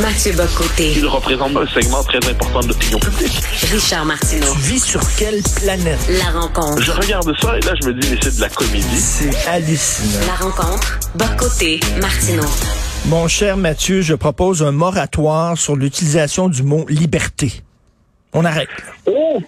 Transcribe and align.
Mathieu 0.00 0.32
Bocoté. 0.32 0.92
Il 0.96 1.06
représente 1.06 1.54
un 1.54 1.66
segment 1.66 2.02
très 2.02 2.16
important 2.30 2.60
de 2.60 2.68
l'opinion 2.68 2.98
publique. 2.98 3.42
Richard 3.70 4.06
Martineau. 4.06 4.50
Tu 4.54 4.58
vis 4.60 4.82
sur 4.82 5.00
quelle 5.16 5.42
planète? 5.42 5.98
La 6.08 6.40
rencontre. 6.40 6.80
Je 6.80 6.92
regarde 6.92 7.30
ça 7.38 7.58
et 7.58 7.60
là, 7.60 7.74
je 7.80 7.88
me 7.88 8.00
dis, 8.00 8.08
mais 8.10 8.16
c'est 8.22 8.36
de 8.36 8.40
la 8.40 8.48
comédie. 8.48 8.98
C'est 8.98 9.36
hallucinant. 9.48 10.26
La 10.26 10.34
rencontre. 10.46 10.98
Bocoté. 11.14 11.78
Martineau. 12.00 12.48
Mon 13.06 13.28
cher 13.28 13.58
Mathieu, 13.58 14.00
je 14.00 14.14
propose 14.14 14.62
un 14.62 14.72
moratoire 14.72 15.58
sur 15.58 15.76
l'utilisation 15.76 16.48
du 16.48 16.62
mot 16.62 16.86
liberté. 16.88 17.62
On 18.32 18.46
arrête. 18.46 18.70
Oh! 19.04 19.42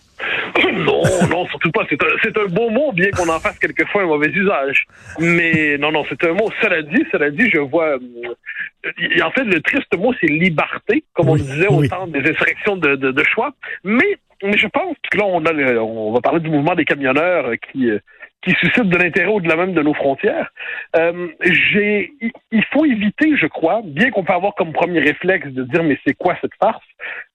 Non, 0.75 1.03
non, 1.31 1.47
surtout 1.49 1.71
pas. 1.71 1.85
C'est 1.89 2.03
un, 2.03 2.07
c'est 2.23 2.37
un 2.37 2.47
beau 2.47 2.69
mot, 2.71 2.93
bien 2.93 3.11
qu'on 3.11 3.29
en 3.29 3.39
fasse 3.41 3.59
quelquefois 3.59 4.03
un 4.03 4.07
mauvais 4.07 4.29
usage. 4.31 4.87
Mais 5.19 5.77
non, 5.79 5.93
non, 5.93 6.05
c'est 6.09 6.23
un 6.25 6.33
mot. 6.33 6.51
Cela 6.61 6.83
dit, 6.83 7.05
cela 7.13 7.31
dit, 7.31 7.49
je 7.51 7.59
vois. 7.59 7.91
euh, 7.99 9.23
en 9.23 9.31
fait, 9.31 9.45
le 9.45 9.61
triste 9.61 9.97
mot, 9.97 10.13
c'est 10.21 10.27
liberté, 10.27 11.05
comme 11.15 11.29
on 11.29 11.37
disait 11.37 11.69
au 11.69 11.81
oui. 11.81 11.89
temps 11.89 12.07
des 12.07 12.21
insurrections 12.29 12.77
de, 12.77 12.97
de, 12.97 13.11
de 13.13 13.25
choix. 13.25 13.53
Mais, 13.85 14.19
mais 14.43 14.57
je 14.57 14.67
pense 14.69 14.97
que 15.11 15.19
là, 15.19 15.25
on, 15.27 15.45
a 15.47 15.53
le- 15.53 15.81
on 15.81 16.13
va 16.13 16.21
parler 16.21 16.41
du 16.41 16.51
mouvement 16.51 16.75
des 16.75 16.85
camionneurs 16.85 17.47
euh, 17.47 17.55
qui, 17.57 17.91
euh, 17.91 17.99
qui 18.45 18.53
suscite 18.61 18.85
de 18.89 18.97
l'intérêt 18.99 19.29
au-delà 19.29 19.57
même 19.57 19.73
de 19.75 19.83
nos 19.83 19.95
frontières. 19.95 20.51
Euh, 20.97 21.29
il- 21.45 22.65
faut 22.73 22.85
éviter, 22.85 23.37
je 23.37 23.47
crois, 23.47 23.81
bien 23.85 24.11
qu'on 24.11 24.25
peut 24.25 24.33
avoir 24.33 24.55
comme 24.55 24.73
premier 24.73 25.01
réflexe 25.01 25.49
de 25.49 25.63
dire 25.65 25.83
mais 25.83 25.99
c'est 26.07 26.15
quoi 26.15 26.37
cette 26.41 26.55
farce, 26.61 26.85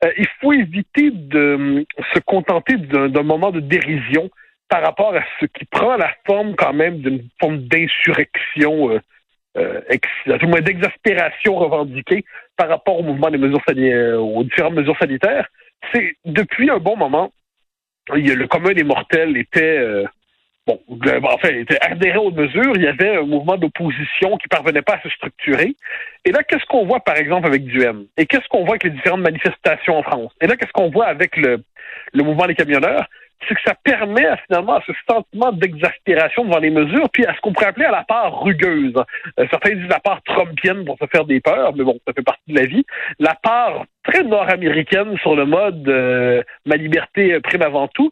euh, 0.04 0.12
il 0.18 0.28
faut 0.40 0.54
éviter 0.54 1.12
de 1.12 1.40
euh, 1.40 1.84
se 2.14 2.20
contenter 2.20 2.76
d'un, 2.78 3.24
moment 3.24 3.52
de 3.52 3.60
dérision 3.60 4.30
par 4.70 4.84
rapport 4.84 5.16
à 5.16 5.24
ce 5.40 5.46
qui 5.46 5.66
prend 5.66 5.96
la 5.98 6.12
forme 6.28 6.56
quand 6.56 6.74
même 6.74 7.00
d'une 7.00 7.24
forme 7.40 7.60
d'insurrection, 7.68 8.92
euh, 8.92 9.00
euh, 9.58 9.82
moins 10.44 10.62
d'exaspération 10.62 11.56
revendiquée 11.56 12.24
par 12.56 12.70
rapport 12.70 13.00
au 13.00 13.04
mouvement 13.04 13.32
des 13.32 13.38
mesures 13.38 13.62
sani- 13.68 13.92
euh, 13.92 14.18
aux 14.20 14.44
différentes 14.44 14.76
mesures 14.76 14.98
sanitaires. 15.00 15.48
C'est 15.94 16.14
depuis 16.26 16.70
un 16.70 16.78
bon 16.78 16.98
moment, 16.98 17.32
le 18.14 18.46
commun 18.48 18.74
des 18.74 18.84
mortels 18.84 19.38
était 19.38 19.78
euh, 19.80 20.06
bon, 20.70 20.80
euh, 21.08 21.20
enfin, 21.24 21.50
était 21.50 21.80
adhéré 21.82 22.18
aux 22.18 22.32
mesures. 22.32 22.74
Il 22.76 22.84
y 22.84 22.88
avait 22.88 23.18
un 23.18 23.24
mouvement 23.24 23.58
d'opposition 23.58 24.38
qui 24.38 24.48
parvenait 24.48 24.82
pas 24.82 24.96
à 24.96 25.02
se 25.02 25.10
structurer. 25.10 25.76
Et 26.26 26.32
là, 26.32 26.44
qu'est-ce 26.44 26.66
qu'on 26.66 26.86
voit, 26.86 27.00
par 27.00 27.18
exemple, 27.18 27.48
avec 27.48 27.66
Duhem? 27.66 28.06
Et 28.18 28.26
qu'est-ce 28.26 28.48
qu'on 28.50 28.62
voit 28.62 28.72
avec 28.72 28.84
les 28.84 28.92
différentes 28.92 29.22
manifestations 29.22 29.98
en 29.98 30.04
France? 30.04 30.32
Et 30.42 30.48
là, 30.48 30.56
qu'est-ce 30.56 30.72
qu'on 30.72 30.90
voit 30.90 31.08
avec 31.08 31.38
le, 31.38 31.64
mouvement 32.16 32.48
des 32.48 32.56
camionneurs? 32.56 33.06
C'est 33.48 33.56
que 33.56 33.62
ça 33.66 33.74
permet 33.74 34.28
finalement 34.48 34.76
à 34.76 34.84
ce 34.86 34.92
sentiment 35.10 35.54
d'exaspération 35.54 36.44
devant 36.44 36.60
les 36.60 36.70
mesures, 36.70 37.10
puis 37.10 37.26
à 37.26 37.34
ce 37.34 37.40
qu'on 37.40 37.54
pourrait 37.54 37.68
appeler 37.68 37.86
à 37.86 37.92
la 37.92 38.04
part 38.04 38.42
rugueuse. 38.42 38.94
Euh, 39.40 39.48
certains 39.50 39.76
disent 39.76 39.88
la 39.88 40.02
part 40.02 40.22
trumpienne 40.24 40.84
pour 40.84 40.98
se 40.98 41.06
faire 41.10 41.24
des 41.24 41.40
peurs, 41.40 41.74
mais 41.74 41.86
bon, 41.86 41.98
ça 42.06 42.14
fait 42.14 42.22
partie 42.22 42.52
de 42.52 42.60
la 42.60 42.66
vie. 42.66 42.86
La 43.18 43.36
part 43.36 43.86
très 44.04 44.24
nord-américaine 44.24 45.18
sur 45.20 45.38
le 45.38 45.46
mode 45.46 45.88
euh, 45.88 46.44
ma 46.66 46.76
liberté 46.76 47.34
euh, 47.34 47.40
prime 47.40 47.62
avant 47.62 47.88
tout, 47.88 48.12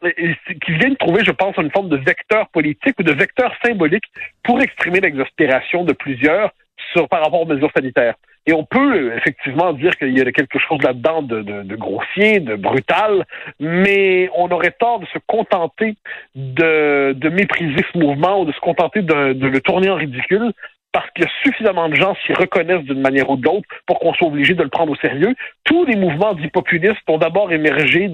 qui 0.00 0.72
vient 0.72 0.90
de 0.90 0.96
trouver, 0.96 1.24
je 1.24 1.32
pense, 1.32 1.56
une 1.56 1.70
forme 1.70 1.88
de 1.88 1.96
vecteur 1.96 2.48
politique 2.48 2.98
ou 2.98 3.02
de 3.02 3.12
vecteur 3.12 3.52
symbolique 3.64 4.04
pour 4.44 4.60
exprimer 4.60 5.00
l'exaspération 5.00 5.84
de 5.84 5.92
plusieurs 5.92 6.52
sur, 6.92 7.08
par 7.08 7.22
rapport 7.22 7.42
aux 7.42 7.46
mesures 7.46 7.72
sanitaires. 7.76 8.14
Et 8.46 8.52
on 8.54 8.64
peut 8.64 8.94
euh, 8.94 9.16
effectivement 9.16 9.72
dire 9.74 9.90
qu'il 9.96 10.16
y 10.16 10.20
a 10.20 10.32
quelque 10.32 10.58
chose 10.58 10.80
là-dedans 10.82 11.22
de, 11.22 11.42
de, 11.42 11.62
de 11.64 11.76
grossier, 11.76 12.40
de 12.40 12.54
brutal, 12.54 13.26
mais 13.60 14.30
on 14.34 14.48
aurait 14.48 14.74
tort 14.78 15.00
de 15.00 15.06
se 15.06 15.18
contenter 15.26 15.96
de, 16.34 17.12
de 17.12 17.28
mépriser 17.28 17.84
ce 17.92 17.98
mouvement 17.98 18.40
ou 18.40 18.44
de 18.46 18.52
se 18.52 18.60
contenter 18.60 19.02
de 19.02 19.46
le 19.46 19.60
tourner 19.60 19.90
en 19.90 19.96
ridicule 19.96 20.52
parce 20.92 21.10
qu'il 21.10 21.24
y 21.24 21.26
a 21.26 21.30
suffisamment 21.42 21.88
de 21.88 21.94
gens 21.94 22.16
s'y 22.26 22.32
reconnaissent 22.32 22.84
d'une 22.84 23.00
manière 23.00 23.28
ou 23.30 23.36
de 23.36 23.44
l'autre 23.44 23.68
pour 23.86 23.98
qu'on 23.98 24.14
soit 24.14 24.28
obligé 24.28 24.54
de 24.54 24.62
le 24.62 24.68
prendre 24.68 24.92
au 24.92 24.96
sérieux. 24.96 25.34
Tous 25.64 25.84
les 25.84 25.96
mouvements 25.96 26.34
dits 26.34 26.48
populistes 26.48 27.02
ont 27.08 27.18
d'abord 27.18 27.52
émergé 27.52 28.10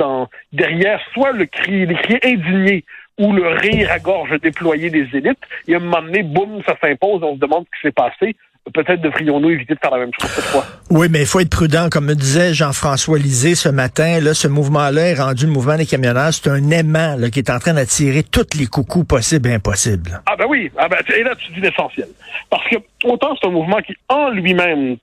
derrière 0.53 1.01
soit 1.12 1.33
le 1.33 1.47
cri, 1.47 1.87
les 1.87 1.95
cris 1.95 2.19
indignés 2.25 2.85
ou 3.19 3.33
le 3.33 3.47
rire 3.49 3.91
à 3.93 3.99
gorge 3.99 4.41
déployé 4.41 4.91
des 4.91 5.07
élites. 5.12 5.39
Et 5.69 5.75
à 5.75 5.77
un 5.77 5.81
moment 5.81 6.03
donné, 6.03 6.23
boum, 6.23 6.62
ça 6.67 6.77
s'impose, 6.83 7.23
on 7.23 7.35
se 7.35 7.41
demande 7.41 7.65
ce 7.65 7.77
qui 7.77 7.87
s'est 7.87 7.93
passé. 7.93 8.37
Peut-être 8.73 9.03
devrions-nous 9.03 9.51
éviter 9.51 9.75
de 9.75 9.79
faire 9.79 9.91
la 9.91 9.99
même 9.99 10.11
chose 10.19 10.31
cette 10.31 10.45
fois. 10.45 10.65
Oui, 10.91 11.09
mais 11.11 11.21
il 11.21 11.27
faut 11.27 11.41
être 11.41 11.51
prudent. 11.51 11.89
Comme 11.91 12.07
me 12.07 12.15
disait 12.15 12.55
Jean-François 12.55 13.19
Lisée 13.19 13.55
ce 13.55 13.69
matin, 13.69 14.21
là, 14.21 14.33
ce 14.33 14.49
mouvement-là 14.49 15.11
est 15.11 15.21
rendu 15.21 15.45
le 15.45 15.53
mouvement 15.53 15.77
des 15.77 15.85
camionneurs. 15.85 16.33
C'est 16.33 16.49
un 16.49 16.71
aimant 16.71 17.15
là, 17.19 17.29
qui 17.31 17.41
est 17.41 17.51
en 17.51 17.59
train 17.59 17.75
d'attirer 17.75 18.23
toutes 18.23 18.55
les 18.55 18.67
coucous 18.67 19.05
possibles 19.05 19.51
et 19.51 19.55
impossibles. 19.55 20.23
Ah 20.27 20.35
ben 20.37 20.47
oui, 20.49 20.71
ah 20.79 20.89
ben, 20.89 20.99
et 21.15 21.23
là 21.23 21.35
tu 21.37 21.53
dis 21.53 21.61
l'essentiel. 21.61 22.09
Parce 22.49 22.67
que 22.69 22.77
autant 23.05 23.37
c'est 23.39 23.47
un 23.47 23.51
mouvement 23.51 23.81
qui 23.83 23.95
en 24.09 24.31
lui-même 24.31 24.97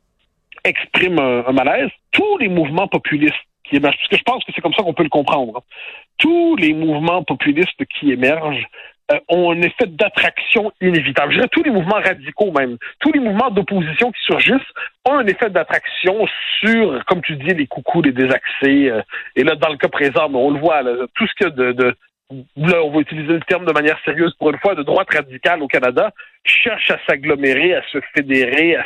exprime 0.64 1.20
un, 1.20 1.46
un 1.48 1.52
malaise, 1.52 1.90
tous 2.12 2.38
les 2.40 2.48
mouvements 2.48 2.88
populistes 2.88 3.36
qui 3.64 3.78
émergent, 3.78 3.98
parce 3.98 4.10
que 4.10 4.18
je 4.18 4.24
pense 4.24 4.44
que 4.44 4.52
c'est 4.56 4.62
comme 4.62 4.74
ça 4.74 4.84
qu'on 4.84 4.94
peut 4.94 5.04
le 5.04 5.10
comprendre, 5.10 5.58
hein. 5.58 5.62
tous 6.18 6.56
les 6.56 6.74
mouvements 6.74 7.24
populistes 7.24 7.86
qui 8.00 8.12
émergent 8.12 8.68
euh, 9.12 9.20
ont 9.30 9.52
un 9.52 9.62
effet 9.62 9.88
d'attraction 9.88 10.72
inévitable. 10.82 11.32
Je 11.32 11.38
dirais 11.38 11.50
tous 11.52 11.64
les 11.64 11.72
mouvements 11.72 12.02
radicaux 12.04 12.52
même, 12.52 12.78
tous 13.00 13.12
les 13.12 13.20
mouvements 13.20 13.50
d'opposition 13.50 14.12
qui 14.12 14.22
surgissent 14.24 14.72
ont 15.10 15.18
un 15.18 15.26
effet 15.28 15.50
d'attraction 15.50 16.26
sur, 16.60 17.04
comme 17.06 17.22
tu 17.22 17.36
dis, 17.36 17.54
les 17.54 17.68
coucous, 17.68 18.02
les 18.02 18.12
désaxés. 18.12 18.90
euh, 18.90 19.02
et 19.36 19.44
là, 19.44 19.56
dans 19.56 19.70
le 19.70 19.78
cas 19.78 19.90
présent, 19.90 20.30
ben, 20.30 20.40
on 20.40 20.52
le 20.52 20.60
voit, 20.60 20.84
tout 21.16 21.28
ce 21.28 21.34
qu'il 21.36 21.48
a 21.48 21.50
de 21.50 21.96
là, 22.58 22.84
on 22.84 22.92
va 22.92 23.00
utiliser 23.00 23.34
le 23.34 23.42
terme 23.42 23.66
de 23.66 23.74
manière 23.74 24.00
sérieuse 24.06 24.34
pour 24.40 24.50
une 24.50 24.60
fois, 24.60 24.76
de 24.76 24.84
droite 24.84 25.08
radicale 25.14 25.62
au 25.62 25.68
Canada, 25.68 26.12
cherche 26.44 26.90
à 26.90 26.98
s'agglomérer, 27.08 27.76
à 27.76 27.82
se 27.92 28.00
fédérer, 28.16 28.76
à 28.76 28.84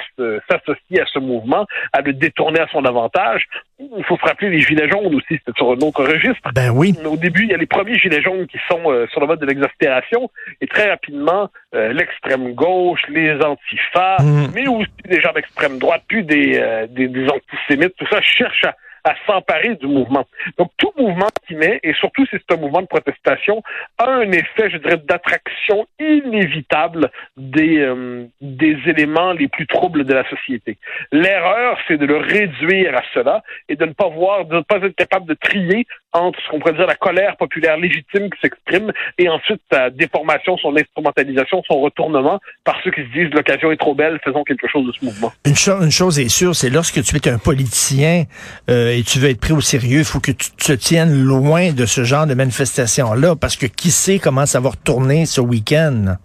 s'associer 0.50 1.02
à 1.02 1.06
ce 1.06 1.20
mouvement, 1.20 1.66
à 1.94 2.02
le 2.02 2.14
détourner 2.14 2.60
à 2.60 2.68
son 2.72 2.84
avantage. 2.84 3.46
Il 3.80 4.04
faut 4.06 4.18
se 4.18 4.26
rappeler 4.26 4.50
les 4.50 4.60
Gilets 4.60 4.90
jaunes 4.90 5.16
aussi, 5.16 5.28
c'était 5.30 5.52
sur 5.56 5.72
un 5.72 5.78
autre 5.78 6.04
registre. 6.04 6.50
Ben 6.54 6.72
oui. 6.72 6.96
Au 7.06 7.18
début, 7.18 7.44
il 7.44 7.50
y 7.52 7.54
a 7.54 7.58
les 7.58 7.66
premiers 7.66 7.98
Gilets 7.98 8.22
jaunes 8.22 8.48
qui 8.48 8.58
sont 8.70 8.92
euh, 8.92 9.08
sur 9.08 9.22
le 9.22 9.28
mode 9.28 9.40
de 9.40 9.46
l'exaspération, 9.46 10.30
et 10.62 10.68
très 10.68 10.90
rapidement, 10.90 11.50
euh, 11.74 11.94
l'extrême 11.94 12.54
gauche, 12.54 13.02
les 13.10 13.34
antifas, 13.42 14.18
Mm. 14.20 14.48
mais 14.54 14.68
aussi 14.68 14.90
des 15.06 15.22
gens 15.22 15.34
d'extrême 15.34 15.78
droite, 15.78 16.04
puis 16.08 16.24
des, 16.24 16.58
euh, 16.58 16.88
des, 16.88 17.08
des 17.08 17.28
antisémites, 17.30 17.96
tout 17.98 18.08
ça 18.10 18.22
cherche 18.22 18.64
à, 18.64 18.76
à 19.06 19.14
s'emparer 19.26 19.76
du 19.76 19.88
mouvement. 19.88 20.26
Donc, 20.58 20.72
tout 20.78 20.92
mouvement 20.98 21.30
qui 21.48 21.56
naît, 21.56 21.80
et 21.84 21.94
surtout 21.94 22.26
si 22.26 22.36
c'est 22.38 22.56
un 22.56 22.60
mouvement 22.60 22.82
de 22.82 22.88
protestation, 22.88 23.62
a 24.00 24.10
un 24.10 24.32
effet, 24.32 24.70
je 24.72 24.78
dirais, 24.78 24.98
d'attraction 24.98 25.88
inévitable 26.00 27.12
des, 27.38 27.80
euh, 27.80 28.26
des 28.42 28.78
éléments 28.88 29.32
les 29.34 29.48
plus 29.48 29.68
troubles 29.68 30.06
de 30.06 30.14
la 30.14 30.28
société. 30.30 30.78
L'erreur, 31.12 31.78
c'est 31.88 31.98
de 31.98 32.06
le 32.06 32.18
réduire 32.18 32.96
à 32.98 33.04
cela 33.14 33.44
et 33.70 33.76
de 33.76 33.86
ne 33.86 33.94
pas 33.94 34.10
voir, 34.10 34.46
de 34.46 34.56
ne 34.56 34.62
pas 34.62 34.78
être 34.78 34.96
capable 34.96 35.28
de 35.28 35.36
trier 35.36 35.86
entre 36.16 36.40
ce 36.42 36.50
qu'on 36.50 36.60
pourrait 36.60 36.74
dire 36.74 36.88
la 36.88 36.96
colère 36.96 37.36
populaire 37.38 37.78
légitime 37.78 38.30
qui 38.30 38.40
s'exprime 38.42 38.92
et 39.18 39.28
ensuite 39.30 39.62
sa 39.72 39.90
déformation, 39.90 40.58
son 40.58 40.76
instrumentalisation, 40.76 41.62
son 41.68 41.82
retournement 41.82 42.40
par 42.64 42.78
ceux 42.84 42.92
qui 42.92 43.02
se 43.02 43.12
disent 43.12 43.34
l'occasion 43.34 43.72
est 43.72 43.78
trop 43.78 43.94
belle, 43.94 44.20
faisons 44.24 44.44
quelque 44.44 44.68
chose 44.68 44.88
de 44.88 44.94
ce 44.94 45.04
mouvement. 45.04 45.32
Une, 45.46 45.56
cho- 45.56 45.82
une 45.82 45.92
chose 45.92 46.20
est 46.20 46.30
sûre, 46.30 46.56
c'est 46.56 46.70
lorsque 46.70 47.02
tu 47.04 47.16
es 47.16 47.30
un 47.30 47.38
politicien 47.38 48.24
euh, 48.70 48.98
et 48.98 49.04
tu 49.04 49.20
veux 49.20 49.30
être 49.30 49.42
pris 49.42 49.54
au 49.54 49.62
sérieux, 49.62 50.00
il 50.00 50.06
faut 50.06 50.20
que 50.20 50.32
tu 50.32 50.52
te 50.52 50.74
tiennes 50.74 51.14
loin 51.14 51.72
de 51.74 51.86
ce 51.86 52.04
genre 52.04 52.26
de 52.26 52.34
manifestation-là, 52.34 53.36
parce 53.36 53.58
que 53.58 53.66
qui 53.66 53.92
sait 53.92 54.20
comment 54.20 54.46
ça 54.46 54.60
va 54.60 54.70
retourner 54.70 55.26
ce 55.26 55.42
week-end? 55.42 56.16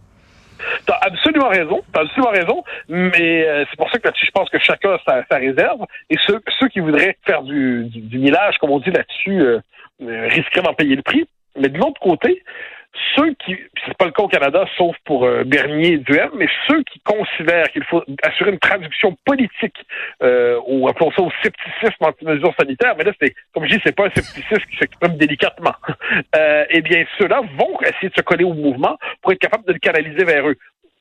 T'as 0.87 0.99
absolument 1.03 1.49
raison, 1.49 1.83
t'as 1.93 2.03
absolument 2.03 2.31
raison, 2.31 2.65
mais 2.89 3.47
euh, 3.47 3.65
c'est 3.69 3.77
pour 3.77 3.91
ça 3.91 3.99
que 3.99 4.07
là-dessus, 4.07 4.27
je 4.27 4.31
pense 4.31 4.49
que 4.51 4.59
chacun 4.59 4.91
a 4.91 4.99
sa, 5.07 5.25
sa 5.31 5.37
réserve, 5.37 5.81
et 6.11 6.17
ceux, 6.27 6.41
ceux 6.59 6.69
qui 6.69 6.81
voudraient 6.81 7.17
faire 7.27 7.43
du, 7.43 7.87
du, 7.87 8.01
du 8.01 8.19
millage, 8.19 8.57
comme 8.59 8.71
on 8.71 8.79
dit 8.79 8.91
là-dessus, 8.91 9.41
euh, 9.41 9.59
euh, 9.59 9.61
risqueraient 10.01 10.63
d'en 10.63 10.75
payer 10.75 10.97
le 10.97 11.03
prix. 11.03 11.27
Mais 11.57 11.69
de 11.69 11.79
l'autre 11.79 12.01
côté, 12.01 12.43
ceux 13.17 13.35
qui, 13.35 13.57
c'est 13.87 13.97
pas 13.97 14.07
le 14.07 14.13
cas 14.13 14.23
au 14.23 14.29
Canada, 14.29 14.65
sauf 14.77 14.97
pour 15.05 15.25
euh, 15.25 15.45
Bernier 15.45 15.93
et 15.93 15.99
Duhem, 15.99 16.31
mais 16.35 16.49
ceux 16.69 16.83
qui 16.85 17.01
considèrent 17.01 17.71
qu'il 17.71 17.85
faut 17.85 18.03
assurer 18.23 18.51
une 18.51 18.59
traduction 18.59 19.17
politique, 19.25 19.77
euh, 20.23 20.61
ou 20.67 20.89
appelons 20.89 21.11
ça 21.13 21.23
au 21.23 21.31
scepticisme 21.43 22.05
anti-mesures 22.05 22.55
sanitaires, 22.59 22.95
mais 22.99 23.05
là, 23.05 23.13
c'est, 23.21 23.35
comme 23.53 23.65
je 23.65 23.77
dis, 23.77 23.81
c'est 23.85 23.95
pas 23.95 24.07
un 24.07 24.11
scepticisme 24.11 24.69
qui 24.71 24.77
s'exprime 24.77 25.17
délicatement. 25.17 25.75
Euh, 26.37 26.65
eh 26.71 26.81
bien, 26.81 27.05
ceux-là 27.19 27.41
vont 27.59 27.81
essayer 27.83 28.09
de 28.09 28.15
se 28.15 28.23
coller 28.23 28.45
au 28.45 28.55
mouvement 28.55 28.99
pour 29.21 29.33
être 29.33 29.39
capables 29.39 29.65
de 29.65 29.73
le 29.73 29.79
canaliser 29.79 30.25
vers 30.25 30.49
eux. 30.49 30.57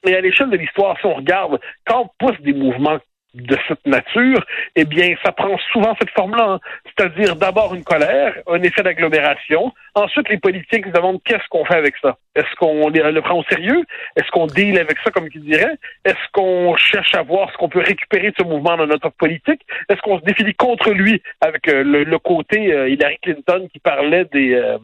Et 0.08 0.16
à 0.16 0.22
l'échelle 0.22 0.50
de 0.50 0.58
l'histoire, 0.58 0.98
si 1.00 1.06
on 1.06 1.16
regarde, 1.16 1.60
quand 1.86 2.02
on 2.02 2.26
pousse 2.26 2.40
des 2.42 2.54
mouvements 2.54 3.00
de 3.36 3.56
cette 3.68 3.86
nature, 3.86 4.44
eh 4.76 4.86
bien, 4.86 5.14
ça 5.24 5.32
prend 5.32 5.56
souvent 5.72 5.96
cette 6.00 6.10
forme-là. 6.12 6.54
hein. 6.54 6.60
C'est-à-dire 6.86 7.36
d'abord 7.36 7.76
une 7.76 7.84
colère, 7.84 8.34
un 8.48 8.62
effet 8.64 8.82
d'agglomération. 8.82 9.72
Ensuite, 9.94 10.30
les 10.30 10.40
politiques 10.40 10.86
se 10.88 10.92
demandent 10.92 11.22
qu'est-ce 11.24 11.48
qu'on 11.50 11.64
fait 11.64 11.76
avec 11.76 11.94
ça? 12.02 12.18
Est-ce 12.36 12.54
qu'on 12.56 12.90
le 12.90 13.22
prend 13.22 13.38
au 13.40 13.44
sérieux? 13.44 13.84
Est-ce 14.16 14.30
qu'on 14.32 14.48
deal 14.48 14.80
avec 14.80 14.98
ça, 15.04 15.12
comme 15.12 15.30
qui 15.30 15.40
dirait? 15.40 15.76
Est-ce 16.06 16.16
qu'on 16.34 16.76
cherche 16.76 17.14
à 17.14 17.22
voir 17.22 17.52
ce 17.52 17.58
qu'on 17.58 17.70
peut 17.70 17.84
récupérer 17.86 18.30
de 18.32 18.36
ce 18.40 18.44
mouvement 18.44 18.78
dans 18.78 18.88
notre 18.88 19.10
politique? 19.10 19.62
Est-ce 19.90 20.02
qu'on 20.02 20.20
se 20.20 20.26
définit 20.26 20.56
contre 20.56 20.92
lui 20.92 21.22
avec 21.42 21.68
euh, 21.68 21.84
le, 21.84 22.04
le 22.06 22.20
côté 22.20 22.74
euh, 22.74 22.90
Hillary 22.90 23.20
Clinton 23.22 23.68
qui 23.72 23.78
parlait 23.80 24.26
des... 24.34 24.54
euh, 24.56 24.78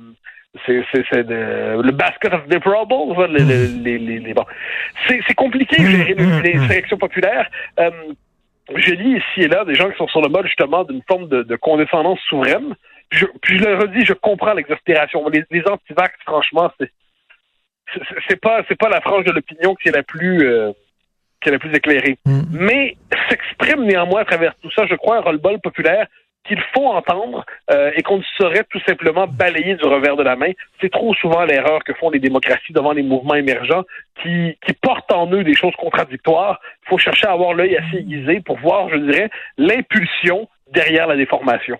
c'est 0.65 0.85
c'est 0.93 1.03
c'est 1.11 1.23
de- 1.27 1.81
le 1.81 1.91
basket 1.91 2.33
of 2.33 2.47
deplorables 2.47 2.93
hein, 2.93 3.27
les, 3.29 3.43
les, 3.43 3.67
les, 3.67 3.97
les- 3.97 4.19
les- 4.19 4.33
bon 4.33 4.45
c'est 5.05 5.19
c'est 5.27 5.33
compliqué 5.33 5.75
gérer 5.83 6.13
les, 6.13 6.53
les 6.53 6.57
réactions 6.59 6.97
populaires 6.97 7.49
euh, 7.77 7.89
je 8.73 8.91
lis 8.93 9.17
ici 9.17 9.41
et 9.41 9.47
là 9.47 9.65
des 9.65 9.75
gens 9.75 9.89
qui 9.91 9.97
sont 9.97 10.07
sur 10.07 10.21
le 10.21 10.29
mode 10.29 10.45
justement 10.47 10.83
d'une 10.83 11.01
forme 11.07 11.27
de, 11.29 11.43
de 11.43 11.55
condescendance 11.55 12.19
souveraine. 12.29 12.75
Puis 13.09 13.19
je, 13.19 13.25
puis 13.41 13.59
je 13.59 13.63
le 13.65 13.75
redis 13.75 14.05
je 14.05 14.13
comprends 14.13 14.53
l'exaspération. 14.53 15.27
Les, 15.29 15.43
les 15.51 15.63
antivax 15.69 16.13
franchement 16.25 16.71
c'est 16.79 16.91
c'est- 17.93 18.01
c'est 18.27 18.41
pas 18.41 18.61
c'est 18.67 18.77
pas 18.77 18.89
la 18.89 19.01
frange 19.01 19.25
de 19.25 19.31
l'opinion 19.31 19.75
qui 19.75 19.89
est 19.89 19.95
la 19.95 20.03
plus 20.03 20.47
euh, 20.47 20.71
qui 21.41 21.49
est 21.49 21.51
la 21.51 21.59
plus 21.59 21.73
éclairée. 21.75 22.17
Mm. 22.25 22.41
mais 22.51 22.97
s'exprime 23.29 23.83
néanmoins 23.85 24.21
à 24.21 24.25
travers 24.25 24.55
tout 24.61 24.71
ça 24.71 24.85
je 24.89 24.95
crois 24.95 25.17
un 25.17 25.21
roll-ball 25.21 25.59
populaire 25.61 26.07
qu'il 26.47 26.61
faut 26.73 26.87
entendre 26.87 27.45
euh, 27.71 27.91
et 27.95 28.01
qu'on 28.01 28.17
ne 28.17 28.23
saurait 28.37 28.65
tout 28.69 28.79
simplement 28.87 29.27
balayer 29.27 29.75
du 29.75 29.85
revers 29.85 30.15
de 30.15 30.23
la 30.23 30.35
main. 30.35 30.51
C'est 30.81 30.91
trop 30.91 31.13
souvent 31.15 31.43
l'erreur 31.43 31.83
que 31.83 31.93
font 31.93 32.09
les 32.09 32.19
démocraties 32.19 32.73
devant 32.73 32.91
les 32.91 33.03
mouvements 33.03 33.35
émergents 33.35 33.83
qui, 34.21 34.55
portent 34.81 35.11
en 35.11 35.31
eux 35.31 35.43
des 35.43 35.55
choses 35.55 35.75
contradictoires. 35.77 36.59
Il 36.83 36.89
faut 36.89 36.97
chercher 36.97 37.27
à 37.27 37.31
avoir 37.31 37.53
l'œil 37.53 37.77
assez 37.77 37.97
aiguisé 37.97 38.41
pour 38.41 38.57
voir, 38.59 38.89
je 38.89 38.97
dirais, 38.97 39.29
l'impulsion 39.57 40.47
derrière 40.71 41.07
la 41.07 41.15
déformation. 41.15 41.77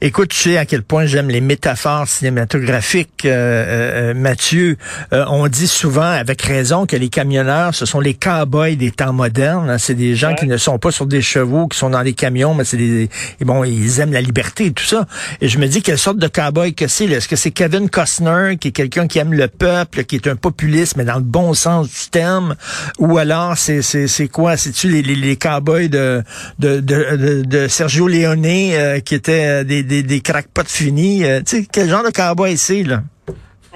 Écoute, 0.00 0.30
tu 0.30 0.36
sais 0.38 0.56
à 0.58 0.64
quel 0.66 0.82
point 0.82 1.06
j'aime 1.06 1.28
les 1.28 1.40
métaphores 1.40 2.08
cinématographiques, 2.08 3.24
euh, 3.24 4.10
euh, 4.10 4.14
Mathieu. 4.14 4.76
Euh, 5.12 5.24
on 5.28 5.46
dit 5.46 5.68
souvent, 5.68 6.02
avec 6.02 6.42
raison, 6.42 6.86
que 6.86 6.96
les 6.96 7.08
camionneurs, 7.08 7.74
ce 7.74 7.86
sont 7.86 8.00
les 8.00 8.14
cow-boys 8.14 8.74
des 8.76 8.90
temps 8.90 9.12
modernes. 9.12 9.70
hein. 9.70 9.78
C'est 9.78 9.94
des 9.94 10.16
gens 10.16 10.30
Ouais. 10.30 10.34
qui 10.36 10.46
ne 10.46 10.56
sont 10.56 10.78
pas 10.78 10.90
sur 10.90 11.06
des 11.06 11.22
chevaux, 11.22 11.68
qui 11.68 11.78
sont 11.78 11.90
dans 11.90 12.02
des 12.02 12.12
camions, 12.14 12.54
mais 12.54 12.64
c'est 12.64 12.76
des... 12.76 13.08
bon, 13.42 13.62
ils 13.64 14.00
aiment 14.00 14.12
la 14.12 14.20
liberté 14.20 14.66
et 14.66 14.72
tout 14.72 14.84
ça. 14.84 15.06
Et 15.40 15.48
je 15.48 15.58
me 15.58 15.66
dis, 15.66 15.82
quelle 15.82 15.98
sorte 15.98 16.18
de 16.18 16.26
cow-boy 16.28 16.74
que 16.74 16.88
c'est? 16.88 17.04
Est-ce 17.06 17.28
que 17.28 17.36
c'est 17.36 17.50
Kevin 17.50 17.88
Costner, 17.90 18.56
qui 18.60 18.68
est 18.68 18.72
quelqu'un 18.72 19.06
qui 19.06 19.18
aime 19.18 19.32
le 19.34 19.48
peuple, 19.48 20.04
qui 20.04 20.16
est 20.16 20.26
un 20.26 20.36
populiste, 20.36 20.96
mais 20.96 21.04
dans 21.04 21.16
le 21.16 21.22
bon 21.22 21.54
sens 21.54 21.88
du 21.88 22.10
terme? 22.10 22.56
Ou 22.98 23.18
alors, 23.18 23.56
c'est 23.56 23.82
c'est 23.82 24.08
c'est 24.08 24.28
quoi? 24.28 24.56
C'est-tu 24.56 24.88
les, 24.88 25.02
les, 25.02 25.14
les 25.14 25.36
cow-boys 25.36 25.88
de, 25.88 26.22
de, 26.58 26.80
de, 26.80 27.16
de, 27.16 27.42
de 27.42 27.68
Sergio 27.68 28.08
Leone, 28.08 28.44
euh, 28.46 29.00
qui 29.00 29.14
étaient 29.14 29.59
euh, 29.60 29.64
des, 29.64 29.82
des, 29.82 30.02
des 30.02 30.20
crackpots 30.20 30.64
finis? 30.68 31.24
Euh, 31.24 31.40
tu 31.40 31.62
sais, 31.62 31.66
quel 31.72 31.88
genre 31.88 32.02
de 32.02 32.10
cow-boy 32.10 32.56
c'est, 32.56 32.82
là? 32.82 33.02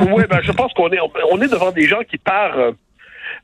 oui, 0.01 0.25
ben, 0.29 0.41
je 0.43 0.53
pense 0.53 0.73
qu'on 0.73 0.91
est, 0.91 0.99
on 1.31 1.41
est 1.41 1.49
devant 1.49 1.71
des 1.71 1.87
gens 1.87 2.01
qui, 2.09 2.19
par, 2.19 2.59
euh, 2.59 2.73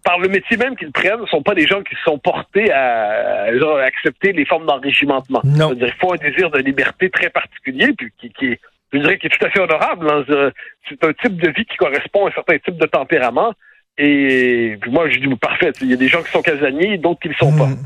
par 0.04 0.18
le 0.18 0.28
métier 0.28 0.56
même 0.56 0.76
qu'ils 0.76 0.90
prennent, 0.92 1.20
ne 1.20 1.26
sont 1.26 1.42
pas 1.42 1.54
des 1.54 1.66
gens 1.66 1.82
qui 1.82 1.94
sont 2.04 2.18
portés 2.18 2.72
à, 2.72 3.44
à, 3.44 3.56
genre, 3.58 3.78
à 3.78 3.84
accepter 3.84 4.32
les 4.32 4.44
formes 4.44 4.66
d'enrichissement. 4.66 5.22
Non. 5.44 5.72
Il 5.72 5.94
faut 6.00 6.12
un 6.12 6.16
désir 6.16 6.50
de 6.50 6.58
liberté 6.58 7.08
très 7.10 7.30
particulier, 7.30 7.92
puis 7.96 8.12
qui, 8.18 8.30
qui 8.30 8.46
est, 8.46 8.60
je 8.92 8.98
dirais, 8.98 9.18
qui 9.18 9.26
est 9.26 9.30
tout 9.30 9.46
à 9.46 9.50
fait 9.50 9.60
honorable. 9.60 10.10
hein. 10.10 10.50
C'est 10.88 11.04
un 11.04 11.12
type 11.12 11.40
de 11.40 11.50
vie 11.50 11.64
qui 11.64 11.76
correspond 11.76 12.26
à 12.26 12.30
un 12.30 12.32
certain 12.32 12.58
type 12.58 12.76
de 12.76 12.86
tempérament. 12.86 13.52
Et 13.98 14.76
puis 14.80 14.90
moi, 14.90 15.08
je 15.08 15.18
dis 15.18 15.28
parfait. 15.36 15.72
Il 15.82 15.90
y 15.90 15.92
a 15.92 15.96
des 15.96 16.08
gens 16.08 16.22
qui 16.22 16.30
sont 16.30 16.42
casaniers, 16.42 16.98
d'autres 16.98 17.20
qui 17.20 17.28
ne 17.28 17.34
le 17.34 17.38
sont 17.38 17.56
pas. 17.56 17.66
Mm. 17.66 17.78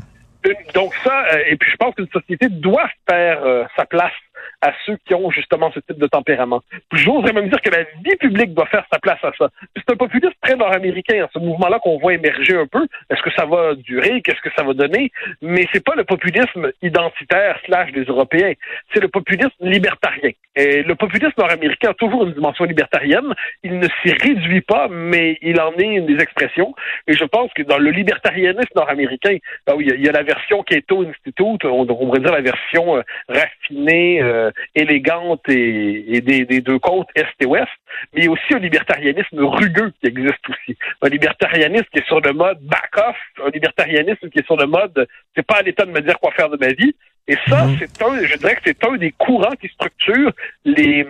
Donc 0.73 0.93
ça, 1.03 1.25
et 1.47 1.55
puis 1.55 1.71
je 1.71 1.75
pense 1.77 1.95
qu'une 1.95 2.07
société 2.13 2.47
doit 2.49 2.87
faire 3.09 3.43
euh, 3.43 3.63
sa 3.75 3.85
place 3.85 4.13
à 4.61 4.73
ceux 4.85 4.97
qui 5.05 5.13
ont 5.13 5.29
justement 5.31 5.71
ce 5.73 5.79
type 5.79 5.99
de 5.99 6.07
tempérament. 6.07 6.61
J'oserais 6.93 7.33
même 7.33 7.49
dire 7.49 7.61
que 7.61 7.69
la 7.69 7.83
vie 8.03 8.15
publique 8.19 8.53
doit 8.53 8.67
faire 8.67 8.85
sa 8.91 8.99
place 8.99 9.23
à 9.23 9.31
ça. 9.37 9.49
C'est 9.75 9.91
un 9.91 9.95
populisme 9.95 10.33
très 10.41 10.55
nord-américain, 10.55 11.23
hein, 11.23 11.29
ce 11.33 11.39
mouvement-là 11.39 11.79
qu'on 11.79 11.97
voit 11.99 12.13
émerger 12.13 12.57
un 12.57 12.67
peu. 12.67 12.87
Est-ce 13.09 13.21
que 13.21 13.31
ça 13.31 13.45
va 13.45 13.75
durer? 13.75 14.21
Qu'est-ce 14.21 14.41
que 14.41 14.53
ça 14.55 14.63
va 14.63 14.73
donner? 14.73 15.11
Mais 15.41 15.67
c'est 15.73 15.83
pas 15.83 15.95
le 15.95 16.03
populisme 16.03 16.71
identitaire 16.81 17.59
slash 17.65 17.91
des 17.91 18.03
Européens. 18.03 18.53
C'est 18.93 19.01
le 19.01 19.07
populisme 19.07 19.51
libertarien. 19.61 20.31
Et 20.55 20.83
le 20.83 20.95
populisme 20.95 21.33
nord-américain 21.37 21.89
a 21.89 21.93
toujours 21.93 22.25
une 22.25 22.33
dimension 22.33 22.63
libertarienne. 22.65 23.33
Il 23.63 23.79
ne 23.79 23.87
s'y 24.01 24.13
réduit 24.13 24.61
pas, 24.61 24.87
mais 24.89 25.37
il 25.41 25.59
en 25.59 25.73
est 25.73 25.95
une 25.95 26.05
des 26.05 26.21
expressions. 26.21 26.73
Et 27.07 27.13
je 27.13 27.25
pense 27.25 27.51
que 27.53 27.63
dans 27.63 27.77
le 27.77 27.91
libertarianisme 27.91 28.71
nord-américain, 28.75 29.37
ah 29.67 29.75
oui, 29.75 29.89
il 29.93 30.03
y 30.03 30.09
a- 30.09 30.11
la 30.11 30.23
version 30.23 30.63
Cato 30.63 31.03
Institute, 31.03 31.65
on, 31.65 31.85
pourrait 31.85 32.21
dire 32.21 32.31
la 32.31 32.41
version 32.41 32.97
euh, 32.97 33.01
raffinée, 33.27 34.21
euh, 34.21 34.49
élégante 34.75 35.41
et, 35.49 36.15
et 36.15 36.21
des, 36.21 36.45
des 36.45 36.61
deux 36.61 36.79
côtes 36.79 37.09
est 37.15 37.25
et 37.41 37.45
ouest, 37.45 37.67
mais 38.13 38.21
il 38.21 38.25
y 38.25 38.27
a 38.27 38.31
aussi 38.31 38.53
un 38.53 38.59
libertarianisme 38.59 39.43
rugueux 39.43 39.91
qui 39.99 40.07
existe 40.07 40.49
aussi. 40.49 40.77
Un 41.01 41.09
libertarianisme 41.09 41.87
qui 41.91 41.99
est 41.99 42.07
sur 42.07 42.21
le 42.21 42.31
mode 42.31 42.59
back-off, 42.61 43.17
un 43.45 43.49
libertarianisme 43.49 44.29
qui 44.29 44.39
est 44.39 44.45
sur 44.45 44.55
le 44.55 44.67
mode 44.67 45.05
c'est 45.35 45.45
pas 45.45 45.57
à 45.57 45.61
l'État 45.61 45.85
de 45.85 45.91
me 45.91 46.01
dire 46.01 46.19
quoi 46.19 46.31
faire 46.31 46.49
de 46.49 46.57
ma 46.57 46.71
vie. 46.71 46.95
Et 47.27 47.37
ça, 47.47 47.65
Mhm. 47.65 47.77
c'est 47.79 48.01
un, 48.03 48.23
je 48.25 48.35
dirais 48.37 48.55
que 48.55 48.61
c'est 48.65 48.83
un 48.85 48.97
des 48.97 49.11
courants 49.11 49.55
qui 49.59 49.67
structure 49.69 50.31
les, 50.63 51.07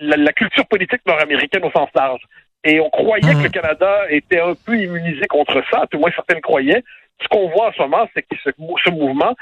la, 0.00 0.16
la 0.16 0.32
culture 0.32 0.66
politique 0.66 1.02
nord-américaine 1.06 1.64
au 1.64 1.70
sens 1.70 1.88
large. 1.94 2.22
Et 2.64 2.80
on 2.80 2.90
croyait 2.90 3.34
Mhm. 3.34 3.38
que 3.38 3.44
le 3.44 3.48
Canada 3.50 4.04
était 4.10 4.40
un 4.40 4.54
peu 4.54 4.76
immunisé 4.76 5.26
contre 5.28 5.62
ça, 5.70 5.86
tout 5.90 5.98
moins 5.98 6.10
certains 6.14 6.34
le 6.36 6.40
croyaient. 6.40 6.82
Ce 7.22 7.28
qu'on 7.28 7.48
voit 7.48 7.68
en 7.68 7.72
ce 7.72 7.82
moment, 7.82 8.08
c'est 8.14 8.22
que 8.22 8.36
ce, 8.42 8.50
ce 8.84 8.90
mouvement 8.90 9.34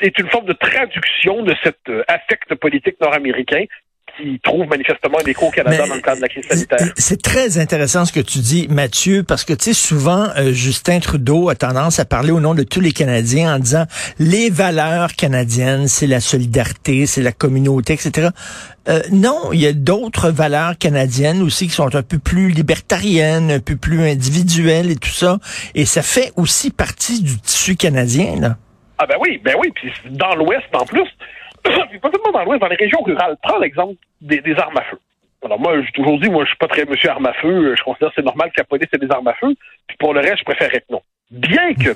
est 0.00 0.18
une 0.18 0.28
forme 0.28 0.46
de 0.46 0.52
traduction 0.52 1.42
de 1.42 1.54
cet 1.62 1.78
euh, 1.88 2.02
affect 2.08 2.54
politique 2.54 3.00
nord-américain 3.00 3.64
manifestement 4.68 5.18
un 5.22 5.26
écho 5.26 5.46
au 5.46 5.50
Canada 5.50 5.76
Mais 5.82 5.88
dans 5.88 5.94
le 5.94 6.00
cadre 6.00 6.16
de 6.16 6.22
la 6.22 6.28
crise 6.28 6.46
sanitaire. 6.48 6.92
C'est 6.96 7.20
très 7.20 7.58
intéressant 7.58 8.04
ce 8.04 8.12
que 8.12 8.20
tu 8.20 8.38
dis, 8.38 8.66
Mathieu, 8.68 9.22
parce 9.22 9.44
que 9.44 9.52
tu 9.52 9.64
sais 9.64 9.72
souvent 9.72 10.28
euh, 10.36 10.52
Justin 10.52 11.00
Trudeau 11.00 11.48
a 11.48 11.54
tendance 11.54 11.98
à 11.98 12.04
parler 12.04 12.30
au 12.30 12.40
nom 12.40 12.54
de 12.54 12.62
tous 12.62 12.80
les 12.80 12.92
Canadiens 12.92 13.56
en 13.56 13.58
disant 13.58 13.84
les 14.18 14.50
valeurs 14.50 15.14
canadiennes, 15.14 15.88
c'est 15.88 16.06
la 16.06 16.20
solidarité, 16.20 17.06
c'est 17.06 17.22
la 17.22 17.32
communauté, 17.32 17.94
etc. 17.94 18.28
Euh, 18.88 19.00
non, 19.10 19.52
il 19.52 19.60
y 19.60 19.66
a 19.66 19.72
d'autres 19.72 20.30
valeurs 20.30 20.78
canadiennes 20.78 21.42
aussi 21.42 21.66
qui 21.66 21.74
sont 21.74 21.94
un 21.94 22.02
peu 22.02 22.18
plus 22.18 22.50
libertariennes, 22.50 23.50
un 23.50 23.60
peu 23.60 23.76
plus 23.76 24.02
individuelles 24.02 24.90
et 24.90 24.96
tout 24.96 25.08
ça, 25.08 25.38
et 25.74 25.84
ça 25.84 26.02
fait 26.02 26.32
aussi 26.36 26.70
partie 26.70 27.22
du 27.22 27.38
tissu 27.40 27.76
canadien 27.76 28.36
là. 28.40 28.56
Ah 28.98 29.04
ben 29.06 29.16
oui, 29.20 29.40
ben 29.44 29.54
oui, 29.60 29.70
puis 29.74 29.92
dans 30.10 30.34
l'Ouest 30.36 30.64
en 30.72 30.86
plus, 30.86 31.06
pas 32.00 32.10
seulement 32.10 32.32
dans 32.32 32.44
l'Ouest, 32.44 32.60
dans 32.60 32.68
les 32.68 32.76
régions 32.76 33.02
rurales. 33.02 33.36
Prends 33.42 33.58
l'exemple 33.58 33.94
des, 34.20 34.42
armes 34.58 34.76
à 34.76 34.82
feu. 34.82 34.98
Alors 35.44 35.60
moi, 35.60 35.80
j'ai 35.80 35.92
toujours 35.92 36.18
dit, 36.18 36.30
moi, 36.30 36.44
je 36.44 36.48
suis 36.48 36.58
pas 36.58 36.68
très 36.68 36.84
monsieur 36.84 37.10
arme 37.10 37.26
à 37.26 37.32
feu. 37.34 37.74
Je 37.76 37.82
considère 37.82 38.08
que 38.08 38.14
c'est 38.16 38.24
normal 38.24 38.50
que 38.50 38.60
la 38.60 38.64
police 38.64 38.88
ait 38.92 38.98
des 38.98 39.10
armes 39.10 39.28
à 39.28 39.34
feu. 39.34 39.54
Puis 39.86 39.96
pour 39.98 40.14
le 40.14 40.20
reste, 40.20 40.38
je 40.38 40.44
préférerais 40.44 40.80
que 40.80 40.92
non. 40.92 41.02
Bien 41.30 41.74
que, 41.74 41.90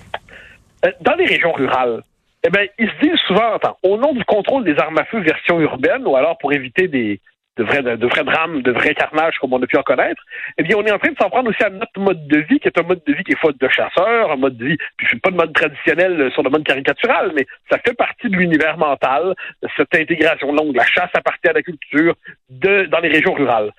euh, 0.84 0.92
dans 1.00 1.14
les 1.14 1.26
régions 1.26 1.52
rurales, 1.52 2.02
eh 2.44 2.50
ben, 2.50 2.66
ils 2.78 2.88
se 2.88 3.06
disent 3.06 3.20
souvent, 3.26 3.54
attends, 3.54 3.76
au 3.82 3.96
nom 3.96 4.12
du 4.12 4.24
contrôle 4.24 4.64
des 4.64 4.78
armes 4.78 4.98
à 4.98 5.04
feu 5.04 5.20
version 5.20 5.60
urbaine, 5.60 6.06
ou 6.06 6.16
alors 6.16 6.38
pour 6.38 6.52
éviter 6.52 6.88
des 6.88 7.20
de 7.60 8.06
vrais, 8.06 8.24
drames, 8.24 8.62
de 8.62 8.72
vrais 8.72 8.94
carnages 8.94 9.38
comme 9.38 9.52
on 9.52 9.62
a 9.62 9.66
pu 9.66 9.76
en 9.76 9.82
connaître, 9.82 10.22
eh 10.56 10.62
bien, 10.62 10.76
on 10.76 10.84
est 10.84 10.92
en 10.92 10.98
train 10.98 11.10
de 11.10 11.16
s'en 11.20 11.28
prendre 11.28 11.50
aussi 11.50 11.62
à 11.62 11.70
notre 11.70 11.98
mode 11.98 12.26
de 12.26 12.38
vie, 12.38 12.58
qui 12.58 12.68
est 12.68 12.78
un 12.78 12.82
mode 12.82 13.02
de 13.06 13.12
vie 13.12 13.22
qui 13.22 13.32
est 13.32 13.38
faute 13.38 13.60
de 13.60 13.68
chasseurs, 13.68 14.32
un 14.32 14.36
mode 14.36 14.56
de 14.56 14.64
vie, 14.64 14.76
puis 14.96 15.06
je 15.06 15.08
suis 15.08 15.20
pas 15.20 15.30
de 15.30 15.36
mode 15.36 15.52
traditionnel 15.52 16.20
euh, 16.20 16.30
sur 16.30 16.42
le 16.42 16.50
mode 16.50 16.64
caricatural, 16.64 17.32
mais 17.34 17.46
ça 17.70 17.78
fait 17.78 17.94
partie 17.94 18.28
de 18.28 18.36
l'univers 18.36 18.78
mental, 18.78 19.34
cette 19.76 19.94
intégration 19.94 20.52
longue, 20.52 20.74
la 20.74 20.86
chasse 20.86 21.10
appartient 21.14 21.48
à 21.48 21.52
la 21.52 21.62
culture 21.62 22.14
de, 22.48 22.84
dans 22.86 23.00
les 23.00 23.08
régions 23.08 23.34
rurales. 23.34 23.72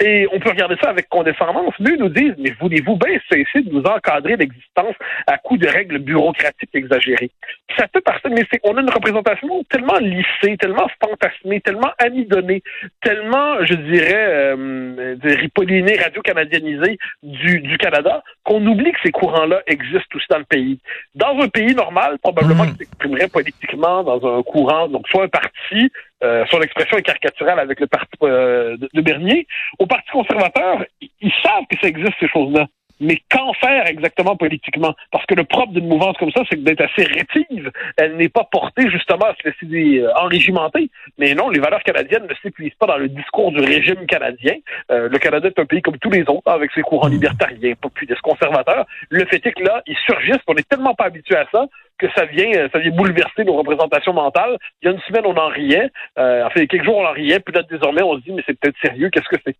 Et 0.00 0.26
on 0.32 0.40
peut 0.40 0.50
regarder 0.50 0.76
ça 0.82 0.90
avec 0.90 1.08
condescendance. 1.08 1.74
Mais 1.78 1.90
eux 1.92 1.96
nous 1.96 2.08
disent, 2.08 2.34
mais 2.38 2.52
voulez-vous 2.60 2.96
bien 2.96 3.18
cesser 3.30 3.62
de 3.62 3.70
nous 3.70 3.82
encadrer 3.82 4.36
l'existence 4.36 4.94
à 5.26 5.38
coup 5.38 5.56
de 5.56 5.68
règles 5.68 5.98
bureaucatiques 5.98 6.74
exagérées? 6.74 7.30
Ça 7.78 7.86
fait 7.92 8.00
partie, 8.00 8.28
mais 8.30 8.44
c'est, 8.52 8.60
on 8.64 8.76
a 8.76 8.80
une 8.80 8.90
représentation 8.90 9.62
tellement 9.64 9.98
lissée, 9.98 10.56
tellement 10.58 10.88
fantasmée, 11.02 11.60
tellement 11.60 11.92
amidonnée, 11.98 12.62
tellement, 13.02 13.64
je 13.64 13.74
dirais, 13.74 14.26
euh, 14.56 15.16
ripollinée, 15.22 15.96
radio-canadianisée 15.96 16.98
du, 17.22 17.60
du 17.60 17.78
Canada, 17.78 18.22
qu'on 18.42 18.66
oublie 18.66 18.92
que 18.92 18.98
ces 19.04 19.12
courants-là 19.12 19.62
existent 19.66 20.16
aussi 20.16 20.26
dans 20.30 20.38
le 20.38 20.44
pays. 20.44 20.78
Dans 21.14 21.38
un 21.40 21.48
pays 21.48 21.74
normal, 21.74 22.18
probablement 22.22 22.64
Mm. 22.64 22.72
qui 22.72 22.78
s'exprimerait 22.78 23.28
politiquement 23.28 24.02
dans 24.02 24.38
un 24.38 24.42
courant, 24.42 24.88
donc 24.88 25.06
soit 25.08 25.24
un 25.24 25.28
parti, 25.28 25.90
euh, 26.24 26.44
son 26.50 26.60
expression 26.62 26.96
est 26.96 27.02
caricaturale 27.02 27.58
avec 27.58 27.80
le 27.80 27.86
parti 27.86 28.16
euh, 28.22 28.76
de, 28.78 29.00
Bernier. 29.02 29.46
Au 29.78 29.86
Parti 29.86 30.10
conservateur, 30.10 30.84
ils 31.00 31.32
savent 31.42 31.64
que 31.70 31.78
ça 31.80 31.88
existe, 31.88 32.14
ces 32.18 32.28
choses-là. 32.28 32.66
Mais 33.00 33.18
qu'en 33.30 33.52
faire 33.54 33.86
exactement 33.86 34.36
politiquement? 34.36 34.94
Parce 35.10 35.26
que 35.26 35.34
le 35.34 35.44
propre 35.44 35.72
d'une 35.72 35.88
mouvance 35.88 36.16
comme 36.18 36.30
ça, 36.30 36.42
c'est 36.48 36.62
d'être 36.62 36.82
assez 36.82 37.04
rétive. 37.04 37.70
Elle 37.96 38.16
n'est 38.16 38.28
pas 38.28 38.44
portée 38.44 38.88
justement 38.90 39.26
à 39.26 39.34
se 39.34 39.48
laisser 39.48 40.00
euh, 40.00 40.12
enrégimenter. 40.16 40.90
Mais 41.18 41.34
non, 41.34 41.50
les 41.50 41.60
valeurs 41.60 41.82
canadiennes 41.82 42.26
ne 42.28 42.34
s'épuisent 42.42 42.74
pas 42.78 42.86
dans 42.86 42.96
le 42.96 43.08
discours 43.08 43.50
du 43.52 43.60
régime 43.60 44.06
canadien. 44.06 44.54
Euh, 44.90 45.08
le 45.08 45.18
Canada 45.18 45.48
est 45.48 45.58
un 45.58 45.66
pays 45.66 45.82
comme 45.82 45.98
tous 45.98 46.10
les 46.10 46.22
autres, 46.22 46.50
avec 46.50 46.70
ses 46.72 46.82
courants 46.82 47.08
libertariens, 47.08 47.74
populistes, 47.80 48.20
conservateurs. 48.20 48.86
Le 49.10 49.24
fait 49.26 49.44
est 49.44 49.52
que 49.52 49.62
là, 49.62 49.82
ils 49.86 49.96
surgissent. 50.06 50.42
On 50.46 50.54
n'est 50.54 50.62
tellement 50.62 50.94
pas 50.94 51.04
habitué 51.04 51.36
à 51.36 51.46
ça 51.52 51.66
que 51.98 52.06
ça 52.16 52.24
vient, 52.26 52.50
euh, 52.54 52.68
ça 52.72 52.78
vient 52.78 52.90
bouleverser 52.90 53.44
nos 53.44 53.54
représentations 53.54 54.12
mentales. 54.12 54.58
Il 54.82 54.86
y 54.86 54.88
a 54.88 54.92
une 54.92 55.00
semaine, 55.02 55.24
on 55.26 55.36
en 55.36 55.48
riait. 55.48 55.90
Euh, 56.18 56.44
enfin, 56.44 56.66
quelques 56.66 56.84
jours, 56.84 56.96
on 56.96 57.06
en 57.06 57.12
riait. 57.12 57.40
Puis 57.40 57.54
là, 57.54 57.62
désormais, 57.62 58.02
on 58.02 58.16
se 58.16 58.22
dit, 58.22 58.32
mais 58.32 58.42
c'est 58.46 58.58
peut-être 58.58 58.76
sérieux. 58.82 59.10
Qu'est-ce 59.10 59.28
que 59.28 59.40
c'est? 59.44 59.56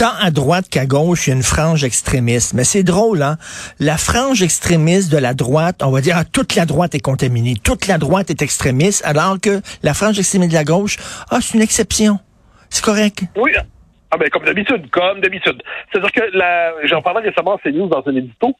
Tant 0.00 0.16
à 0.18 0.30
droite 0.30 0.70
qu'à 0.70 0.86
gauche, 0.86 1.26
il 1.26 1.30
y 1.30 1.32
a 1.34 1.36
une 1.36 1.42
frange 1.42 1.84
extrémiste. 1.84 2.54
Mais 2.54 2.64
c'est 2.64 2.82
drôle, 2.82 3.20
hein? 3.22 3.36
La 3.78 3.98
frange 3.98 4.42
extrémiste 4.42 5.12
de 5.12 5.18
la 5.18 5.34
droite, 5.34 5.82
on 5.82 5.90
va 5.90 6.00
dire, 6.00 6.16
ah, 6.16 6.24
toute 6.24 6.54
la 6.54 6.64
droite 6.64 6.94
est 6.94 7.00
contaminée, 7.00 7.56
toute 7.62 7.86
la 7.86 7.98
droite 7.98 8.30
est 8.30 8.40
extrémiste, 8.40 9.04
alors 9.04 9.38
que 9.38 9.60
la 9.82 9.92
frange 9.92 10.18
extrémiste 10.18 10.52
de 10.52 10.56
la 10.56 10.64
gauche, 10.64 10.96
ah, 11.30 11.40
c'est 11.42 11.52
une 11.52 11.60
exception. 11.60 12.18
C'est 12.70 12.82
correct. 12.82 13.24
Oui. 13.36 13.50
Ah 14.10 14.16
ben 14.16 14.28
comme 14.30 14.44
d'habitude, 14.44 14.88
comme 14.90 15.20
d'habitude. 15.20 15.62
C'est-à-dire 15.92 16.12
que 16.12 16.22
j'en 16.88 17.02
parlais 17.02 17.28
récemment 17.28 17.56
à 17.56 17.58
CNews 17.58 17.88
dans 17.88 18.02
un 18.06 18.16
édito 18.16 18.56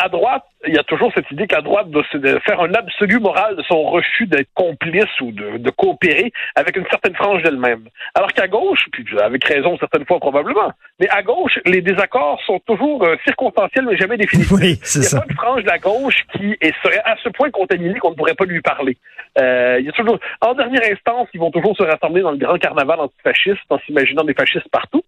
à 0.00 0.08
droite, 0.08 0.44
il 0.66 0.74
y 0.74 0.78
a 0.78 0.82
toujours 0.82 1.12
cette 1.14 1.30
idée 1.30 1.46
qu'à 1.46 1.60
droite 1.60 1.90
doit 1.90 2.04
faire 2.46 2.60
un 2.60 2.72
absolu 2.74 3.18
moral 3.18 3.56
de 3.56 3.62
son 3.62 3.82
refus 3.82 4.26
d'être 4.26 4.48
complice 4.54 5.20
ou 5.20 5.30
de, 5.32 5.70
coopérer 5.70 6.32
avec 6.54 6.76
une 6.76 6.86
certaine 6.90 7.14
frange 7.14 7.42
d'elle-même. 7.42 7.84
Alors 8.14 8.32
qu'à 8.32 8.48
gauche, 8.48 8.80
puis 8.92 9.04
avec 9.20 9.44
raison 9.44 9.76
certaines 9.78 10.06
fois 10.06 10.18
probablement, 10.18 10.72
mais 10.98 11.08
à 11.10 11.22
gauche, 11.22 11.58
les 11.66 11.80
désaccords 11.82 12.40
sont 12.46 12.60
toujours 12.66 13.04
euh, 13.04 13.16
circonstanciels 13.24 13.86
mais 13.86 13.96
jamais 13.96 14.16
définitifs. 14.16 14.50
Oui, 14.60 14.78
c'est 14.82 14.98
il 14.98 15.02
n'y 15.02 15.06
a 15.14 15.20
pas 15.20 15.26
une 15.28 15.36
frange 15.36 15.62
de 15.62 15.68
la 15.68 15.78
gauche 15.78 16.22
qui 16.32 16.56
serait 16.82 17.02
à 17.04 17.16
ce 17.22 17.28
point 17.28 17.50
contaminée 17.50 17.98
qu'on 17.98 18.10
ne 18.10 18.16
pourrait 18.16 18.34
pas 18.34 18.44
lui 18.44 18.60
parler. 18.60 18.96
Euh, 19.38 19.76
il 19.78 19.86
y 19.86 19.88
a 19.88 19.92
toujours, 19.92 20.18
en 20.40 20.54
dernière 20.54 20.82
instance, 20.90 21.28
ils 21.32 21.40
vont 21.40 21.50
toujours 21.50 21.76
se 21.76 21.82
rassembler 21.82 22.22
dans 22.22 22.32
le 22.32 22.38
grand 22.38 22.58
carnaval 22.58 23.00
antifasciste 23.00 23.62
en 23.70 23.78
s'imaginant 23.80 24.24
des 24.24 24.34
fascistes 24.34 24.68
partout. 24.70 25.02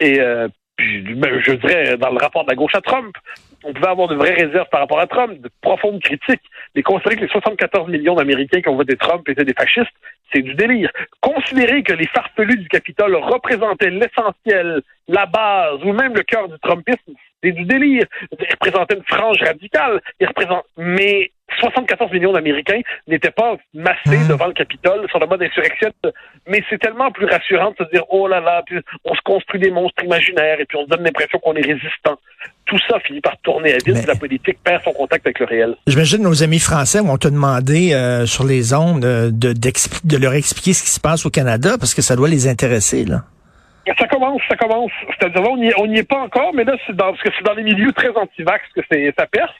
Et 0.00 0.20
euh, 0.20 0.48
puis, 0.76 1.02
ben, 1.14 1.40
je 1.40 1.52
dirais, 1.52 1.96
dans 1.96 2.10
le 2.10 2.18
rapport 2.18 2.44
de 2.44 2.50
la 2.50 2.56
gauche 2.56 2.74
à 2.74 2.80
Trump, 2.80 3.14
on 3.64 3.72
pouvait 3.72 3.88
avoir 3.88 4.08
de 4.08 4.14
vraies 4.14 4.34
réserves 4.34 4.68
par 4.70 4.80
rapport 4.80 5.00
à 5.00 5.06
Trump, 5.06 5.40
de 5.40 5.50
profondes 5.60 6.00
critiques. 6.00 6.42
Mais 6.74 6.82
considérer 6.82 7.16
que 7.16 7.22
les 7.22 7.28
74 7.28 7.88
millions 7.88 8.14
d'Américains 8.14 8.60
qui 8.60 8.68
ont 8.68 8.76
voté 8.76 8.96
Trump 8.96 9.28
étaient 9.28 9.44
des 9.44 9.54
fascistes, 9.54 9.92
c'est 10.32 10.42
du 10.42 10.54
délire. 10.54 10.90
Considérer 11.20 11.82
que 11.82 11.92
les 11.92 12.06
farfelus 12.06 12.58
du 12.58 12.68
Capitole 12.68 13.14
représentaient 13.16 13.90
l'essentiel, 13.90 14.82
la 15.08 15.26
base 15.26 15.82
ou 15.84 15.92
même 15.92 16.14
le 16.14 16.22
cœur 16.22 16.48
du 16.48 16.58
Trumpisme, 16.60 17.14
c'est 17.42 17.52
du 17.52 17.64
délire. 17.64 18.04
Ils 18.32 18.50
représentaient 18.50 18.96
une 18.96 19.04
frange 19.04 19.42
radicale. 19.42 20.00
Ils 20.20 20.26
représentent... 20.26 20.66
Mais 20.76 21.30
74 21.58 22.12
millions 22.12 22.32
d'Américains 22.32 22.80
n'étaient 23.06 23.30
pas 23.30 23.56
massés 23.72 24.18
mmh. 24.18 24.28
devant 24.28 24.46
le 24.46 24.52
Capitole 24.52 25.08
sur 25.08 25.18
le 25.18 25.26
mode 25.26 25.42
insurrection. 25.42 25.90
Mais 26.48 26.62
c'est 26.68 26.78
tellement 26.78 27.10
plus 27.10 27.26
rassurant 27.26 27.70
de 27.78 27.84
se 27.84 27.90
dire, 27.90 28.04
oh 28.10 28.28
là 28.28 28.40
là, 28.40 28.62
puis 28.66 28.78
on 29.04 29.14
se 29.14 29.20
construit 29.22 29.60
des 29.60 29.70
monstres 29.70 30.04
imaginaires 30.04 30.60
et 30.60 30.64
puis 30.64 30.78
on 30.78 30.84
se 30.84 30.88
donne 30.88 31.04
l'impression 31.04 31.38
qu'on 31.38 31.54
est 31.54 31.66
résistant. 31.66 32.18
Tout 32.66 32.78
ça 32.88 32.98
finit 33.00 33.20
par 33.20 33.36
tourner 33.38 33.74
à 33.74 33.78
vide 33.84 33.96
si 33.96 34.06
la 34.06 34.14
politique 34.14 34.58
perd 34.64 34.82
son 34.82 34.92
contact 34.92 35.26
avec 35.26 35.38
le 35.38 35.46
réel. 35.46 35.76
J'imagine 35.86 36.22
nos 36.22 36.42
amis 36.42 36.58
français 36.58 37.00
vont 37.00 37.18
te 37.18 37.28
demander 37.28 37.92
euh, 37.92 38.26
sur 38.26 38.44
les 38.44 38.74
ondes 38.74 39.04
euh, 39.04 39.30
de, 39.30 39.52
de 39.52 40.16
leur 40.16 40.34
expliquer 40.34 40.72
ce 40.72 40.82
qui 40.82 40.90
se 40.90 41.00
passe 41.00 41.26
au 41.26 41.30
Canada 41.30 41.76
parce 41.78 41.94
que 41.94 42.02
ça 42.02 42.16
doit 42.16 42.28
les 42.28 42.48
intéresser, 42.48 43.04
là. 43.04 43.22
Ça 43.98 44.06
commence, 44.06 44.40
ça 44.48 44.56
commence. 44.56 44.92
C'est-à-dire, 45.18 45.42
on 45.78 45.86
n'y 45.86 45.98
est 45.98 46.08
pas 46.08 46.20
encore, 46.20 46.54
mais 46.54 46.64
là, 46.64 46.74
c'est 46.86 46.96
dans, 46.96 47.10
parce 47.10 47.22
que 47.22 47.28
c'est 47.36 47.44
dans 47.44 47.52
les 47.52 47.62
milieux 47.62 47.92
très 47.92 48.08
anti-vax 48.08 48.64
que 48.74 48.80
c'est, 48.90 49.12
ça 49.16 49.26
perce. 49.26 49.52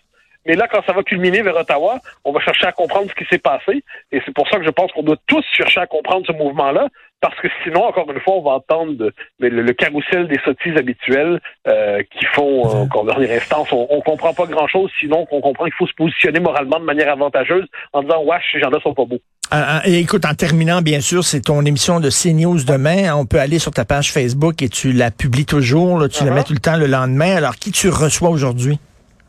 Mais 0.47 0.55
là, 0.55 0.69
quand 0.71 0.81
ça 0.87 0.93
va 0.93 1.03
culminer 1.03 1.43
vers 1.43 1.57
Ottawa, 1.57 1.99
on 2.25 2.33
va 2.33 2.41
chercher 2.41 2.67
à 2.67 2.73
comprendre 2.73 3.09
ce 3.09 3.15
qui 3.15 3.29
s'est 3.31 3.39
passé. 3.39 3.83
Et 4.13 4.21
c'est 4.25 4.35
pour 4.35 4.49
ça 4.49 4.59
que 4.59 4.65
je 4.65 4.71
pense 4.71 4.93
qu'on 4.93 5.03
doit 5.03 5.17
tous 5.27 5.45
chercher 5.57 5.81
à 5.81 5.87
comprendre 5.87 6.27
ce 6.27 6.33
mouvement-là. 6.33 6.89
Parce 7.21 7.41
que 7.41 7.49
sinon, 7.63 7.85
encore 7.85 8.11
une 8.11 8.21
fois, 8.21 8.35
on 8.35 8.43
va 8.43 8.51
entendre 8.51 9.11
le, 9.39 9.49
le, 9.49 9.73
carrousel 9.73 10.29
des 10.29 10.39
sottises 10.45 10.77
habituelles 10.77 11.41
euh, 11.67 12.03
qui 12.11 12.27
font 12.27 12.83
euh, 12.83 12.87
qu'en 12.87 13.05
dernière 13.05 13.39
instance, 13.39 13.73
on, 13.73 13.87
on 13.89 14.03
comprend 14.03 14.35
pas 14.35 14.45
grand-chose, 14.45 14.91
sinon 15.01 15.25
qu'on 15.25 15.41
comprend 15.41 15.65
qu'il 15.65 15.73
faut 15.73 15.87
se 15.87 15.95
positionner 15.95 16.39
moralement 16.39 16.79
de 16.79 16.85
manière 16.85 17.11
avantageuse 17.11 17.65
en 17.95 18.03
disant 18.03 18.23
«Wesh, 18.27 18.43
ces 18.53 18.61
gens-là 18.61 18.79
sont 18.83 18.93
pas 18.93 19.07
beaux». 19.07 19.21
Ah, 19.51 19.81
et 19.87 20.01
écoute, 20.01 20.27
en 20.27 20.35
terminant, 20.35 20.83
bien 20.83 21.01
sûr, 21.01 21.25
c'est 21.25 21.41
ton 21.41 21.65
émission 21.65 21.99
de 21.99 22.11
CNews 22.11 22.65
demain. 22.65 23.15
On 23.15 23.25
peut 23.25 23.41
aller 23.41 23.59
sur 23.59 23.71
ta 23.71 23.87
page 23.87 24.13
Facebook 24.13 24.61
et 24.61 24.69
tu 24.69 24.93
la 24.93 25.11
publies 25.11 25.47
toujours. 25.47 26.07
tu 26.09 26.25
la 26.25 26.31
uh-huh. 26.31 26.35
mets 26.35 26.45
tout 26.45 26.53
le 26.53 26.59
temps 26.59 26.77
le 26.77 26.87
lendemain. 26.87 27.37
Alors, 27.37 27.57
qui 27.57 27.71
tu 27.73 27.89
reçois 27.89 28.29
aujourd'hui? 28.29 28.79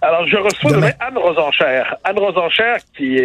Alors, 0.05 0.27
je 0.27 0.37
reçois 0.37 0.71
demain, 0.71 0.91
Anne 0.99 1.17
Rosenchère. 1.17 1.95
Anne 2.03 2.19
Rosenchère 2.19 2.77
qui 2.95 3.15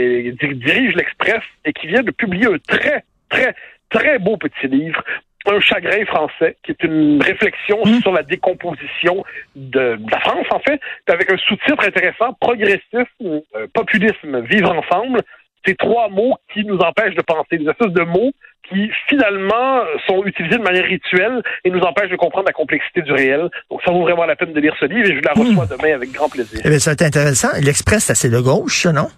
dirige 0.54 0.94
l'Express 0.94 1.42
et 1.66 1.74
qui 1.74 1.88
vient 1.88 2.02
de 2.02 2.10
publier 2.10 2.46
un 2.46 2.56
très, 2.66 3.04
très, 3.28 3.54
très 3.90 4.18
beau 4.18 4.38
petit 4.38 4.66
livre 4.66 5.02
un 5.46 5.60
chagrin 5.60 6.04
français, 6.04 6.56
qui 6.62 6.72
est 6.72 6.82
une 6.82 7.22
réflexion 7.22 7.80
mmh. 7.84 8.00
sur 8.00 8.12
la 8.12 8.22
décomposition 8.22 9.24
de, 9.56 9.98
la 10.10 10.20
France, 10.20 10.46
en 10.50 10.58
fait, 10.60 10.80
avec 11.08 11.30
un 11.32 11.36
sous-titre 11.38 11.86
intéressant, 11.86 12.34
progressisme, 12.40 13.06
euh, 13.22 13.66
populisme, 13.72 14.40
vivre 14.42 14.70
ensemble. 14.70 15.22
C'est 15.66 15.76
trois 15.76 16.08
mots 16.08 16.36
qui 16.52 16.64
nous 16.64 16.78
empêchent 16.78 17.14
de 17.14 17.22
penser, 17.22 17.58
des 17.58 17.68
espèces 17.68 17.92
de 17.92 18.02
mots 18.02 18.32
qui 18.68 18.90
finalement 19.08 19.82
sont 20.06 20.22
utilisés 20.24 20.58
de 20.58 20.62
manière 20.62 20.84
rituelle 20.84 21.42
et 21.64 21.70
nous 21.70 21.80
empêchent 21.80 22.10
de 22.10 22.16
comprendre 22.16 22.46
la 22.46 22.52
complexité 22.52 23.02
du 23.02 23.12
réel. 23.12 23.48
Donc 23.70 23.80
ça 23.84 23.90
vaut 23.90 24.02
vraiment 24.02 24.26
la 24.26 24.36
peine 24.36 24.52
de 24.52 24.60
lire 24.60 24.74
ce 24.78 24.84
livre 24.84 25.10
et 25.10 25.16
je 25.16 25.22
la 25.22 25.32
reçois 25.32 25.64
hmm. 25.64 25.76
demain 25.76 25.94
avec 25.94 26.12
grand 26.12 26.28
plaisir. 26.28 26.60
Eh 26.64 26.68
bien, 26.68 26.78
c'est 26.78 27.02
intéressant. 27.02 27.48
L'Express, 27.60 28.04
c'est 28.04 28.12
assez 28.12 28.30
de 28.30 28.40
gauche, 28.40 28.86
non? 28.86 29.08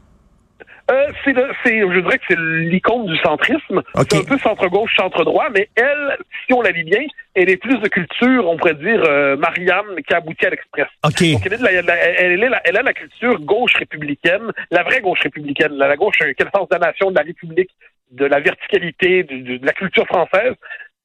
Euh, 0.90 1.06
c'est, 1.24 1.34
je 1.34 2.00
dirais 2.00 2.18
que 2.18 2.24
c'est 2.28 2.38
l'icône 2.38 3.06
du 3.06 3.16
centrisme. 3.18 3.82
C'est 3.94 4.16
un 4.16 4.24
peu 4.24 4.38
centre-gauche, 4.38 4.94
centre-droit, 4.96 5.48
mais 5.54 5.68
elle, 5.76 6.16
si 6.46 6.52
on 6.52 6.62
la 6.62 6.70
lit 6.70 6.84
bien, 6.84 7.02
elle 7.34 7.50
est 7.50 7.56
plus 7.56 7.78
de 7.78 7.88
culture, 7.88 8.48
on 8.48 8.56
pourrait 8.56 8.74
dire, 8.74 9.02
euh, 9.04 9.36
Marianne, 9.36 10.02
qui 10.06 10.14
aboutit 10.14 10.46
à 10.46 10.50
l'Express. 10.50 10.88
Okay. 11.04 11.32
Donc, 11.32 11.46
elle, 11.46 11.52
est 11.54 11.86
elle, 12.18 12.42
est 12.42 12.48
la, 12.48 12.60
elle 12.64 12.76
a 12.76 12.82
la 12.82 12.92
culture 12.92 13.38
gauche 13.40 13.74
républicaine, 13.76 14.52
la 14.70 14.82
vraie 14.82 15.00
gauche 15.00 15.20
républicaine, 15.20 15.72
la, 15.74 15.96
gauche, 15.96 16.18
quelle 16.18 16.50
sens 16.54 16.68
de 16.68 16.74
la 16.74 16.86
nation, 16.86 17.10
de 17.10 17.16
la 17.16 17.22
République, 17.22 17.70
de 18.10 18.26
la 18.26 18.40
verticalité, 18.40 19.22
de, 19.22 19.58
de 19.58 19.66
la 19.66 19.72
culture 19.72 20.06
française. 20.06 20.54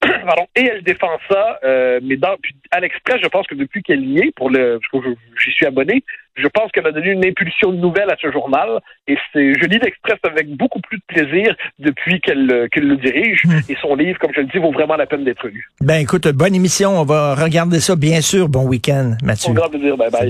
Pardon, 0.00 0.46
et 0.54 0.64
elle 0.64 0.82
défend 0.82 1.18
ça, 1.28 1.58
euh, 1.64 1.98
mais 2.02 2.16
dans, 2.16 2.36
à 2.70 2.80
l'Express, 2.80 3.20
je 3.22 3.28
pense 3.28 3.46
que 3.46 3.56
depuis 3.56 3.82
qu'elle 3.82 4.04
y 4.04 4.20
est, 4.20 4.34
pour 4.34 4.48
le, 4.48 4.78
parce 4.78 5.04
que 5.04 5.10
j'y 5.42 5.50
suis 5.50 5.66
abonné, 5.66 6.04
je 6.38 6.48
pense 6.48 6.70
qu'elle 6.72 6.86
a 6.86 6.92
donné 6.92 7.10
une 7.10 7.24
impulsion 7.24 7.72
nouvelle 7.72 8.10
à 8.10 8.16
ce 8.20 8.30
journal, 8.30 8.80
et 9.06 9.16
c'est, 9.32 9.52
je 9.54 9.66
lis 9.66 9.78
l'Express 9.78 10.18
avec 10.24 10.48
beaucoup 10.56 10.80
plus 10.80 10.98
de 10.98 11.02
plaisir 11.06 11.54
depuis 11.78 12.20
qu'elle, 12.20 12.68
qu'elle 12.72 12.86
le 12.86 12.96
dirige, 12.96 13.44
hmm. 13.44 13.60
et 13.68 13.76
son 13.80 13.94
livre, 13.94 14.18
comme 14.18 14.32
je 14.34 14.40
le 14.40 14.46
dis, 14.46 14.58
vaut 14.58 14.72
vraiment 14.72 14.96
la 14.96 15.06
peine 15.06 15.24
d'être 15.24 15.46
lu. 15.48 15.68
Ben 15.80 16.00
écoute, 16.00 16.28
bonne 16.28 16.54
émission, 16.54 17.00
on 17.00 17.04
va 17.04 17.34
regarder 17.34 17.80
ça 17.80 17.96
bien 17.96 18.20
sûr. 18.20 18.48
Bon 18.48 18.66
week-end, 18.66 19.16
Mathieu. 19.22 19.50
Au 19.50 19.54
grand 19.54 19.68
plaisir, 19.68 19.96
bye 19.96 20.10
bye. 20.10 20.28